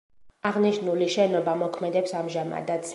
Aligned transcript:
აღნიშნული 0.51 1.11
შენობა 1.17 1.57
მოქმედებს 1.63 2.19
ამჟამადაც. 2.25 2.87